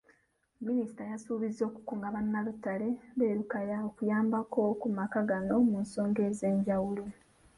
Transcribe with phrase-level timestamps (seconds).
[0.65, 7.03] Minisita yasuubizza okukunga bannalotale b'e Lukaya, okuyambako ku maka gano musonga ez'ejawulo.